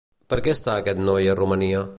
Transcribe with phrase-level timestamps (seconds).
[0.33, 1.89] Per què està aquest noi a Romania?